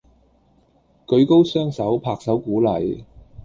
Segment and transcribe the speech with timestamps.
[1.05, 3.03] 舉高雙手拍手鼓勵